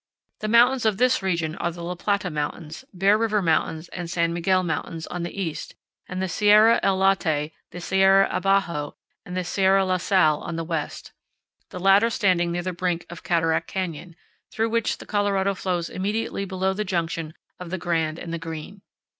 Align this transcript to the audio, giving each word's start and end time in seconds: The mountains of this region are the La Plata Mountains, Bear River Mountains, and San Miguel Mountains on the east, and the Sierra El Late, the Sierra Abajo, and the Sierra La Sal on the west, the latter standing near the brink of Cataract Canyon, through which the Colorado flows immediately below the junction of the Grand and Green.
The 0.39 0.47
mountains 0.47 0.83
of 0.87 0.97
this 0.97 1.21
region 1.21 1.55
are 1.57 1.69
the 1.71 1.83
La 1.83 1.93
Plata 1.93 2.31
Mountains, 2.31 2.83
Bear 2.91 3.19
River 3.19 3.39
Mountains, 3.39 3.87
and 3.89 4.09
San 4.09 4.33
Miguel 4.33 4.63
Mountains 4.63 5.05
on 5.05 5.21
the 5.21 5.39
east, 5.39 5.75
and 6.07 6.19
the 6.19 6.27
Sierra 6.27 6.79
El 6.81 6.97
Late, 6.97 7.53
the 7.69 7.79
Sierra 7.79 8.27
Abajo, 8.31 8.95
and 9.27 9.37
the 9.37 9.43
Sierra 9.43 9.85
La 9.85 9.97
Sal 9.97 10.39
on 10.41 10.55
the 10.55 10.63
west, 10.63 11.11
the 11.69 11.79
latter 11.79 12.09
standing 12.09 12.51
near 12.51 12.63
the 12.63 12.73
brink 12.73 13.05
of 13.11 13.21
Cataract 13.21 13.67
Canyon, 13.67 14.15
through 14.49 14.69
which 14.71 14.97
the 14.97 15.05
Colorado 15.05 15.53
flows 15.53 15.87
immediately 15.87 16.45
below 16.45 16.73
the 16.73 16.83
junction 16.83 17.35
of 17.59 17.69
the 17.69 17.77
Grand 17.77 18.17
and 18.17 18.41
Green. 18.41 18.81